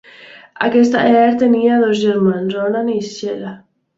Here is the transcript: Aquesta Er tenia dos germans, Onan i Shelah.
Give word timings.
Aquesta 0.67 1.03
Er 1.17 1.27
tenia 1.43 1.77
dos 1.83 2.01
germans, 2.05 2.57
Onan 2.65 2.93
i 2.97 2.99
Shelah. 3.13 3.55